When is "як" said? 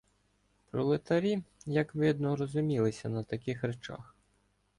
1.65-1.95